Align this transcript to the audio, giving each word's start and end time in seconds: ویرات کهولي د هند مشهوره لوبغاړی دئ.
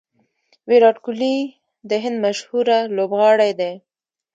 ویرات 0.69 0.97
کهولي 1.03 1.35
د 1.89 1.91
هند 2.03 2.17
مشهوره 2.25 2.79
لوبغاړی 2.95 3.51
دئ. 3.59 3.75